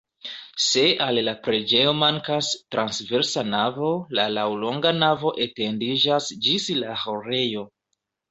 Se 0.67 0.81
al 1.07 1.19
la 1.25 1.33
preĝejo 1.47 1.91
mankas 2.03 2.49
transversa 2.75 3.43
navo, 3.49 3.91
la 4.19 4.25
laŭlonga 4.37 4.95
navo 5.03 5.33
etendiĝas 5.47 6.31
ĝis 6.47 6.69
la 6.81 6.97
ĥorejo. 7.05 7.67